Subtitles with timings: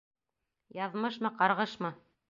[0.79, 1.97] Яҙмышмы, ҡарғышмы?